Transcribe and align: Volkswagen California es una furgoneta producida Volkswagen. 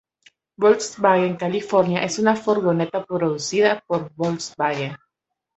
Volkswagen 0.57 1.35
California 1.37 2.01
es 2.03 2.17
una 2.17 2.35
furgoneta 2.35 3.05
producida 3.05 3.83
Volkswagen. 4.17 4.97